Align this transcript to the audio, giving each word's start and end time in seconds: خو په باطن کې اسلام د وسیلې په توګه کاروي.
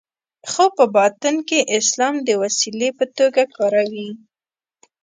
خو 0.49 0.65
په 0.77 0.85
باطن 0.95 1.35
کې 1.47 1.59
اسلام 1.77 2.15
د 2.27 2.29
وسیلې 2.41 2.89
په 2.99 3.05
توګه 3.17 3.41
کاروي. 3.55 4.09